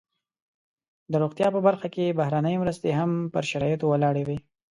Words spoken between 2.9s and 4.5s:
هم پر شرایطو ولاړې وي.